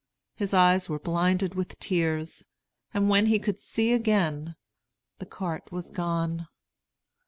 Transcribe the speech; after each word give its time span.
His 0.33 0.51
eyes 0.51 0.89
were 0.89 0.97
blinded 0.97 1.53
with 1.53 1.77
tears; 1.79 2.47
and 2.91 3.07
when 3.07 3.27
he 3.27 3.37
could 3.37 3.59
see 3.59 3.93
again, 3.93 4.55
the 5.19 5.27
cart 5.27 5.71
was 5.71 5.91
gone. 5.91 6.47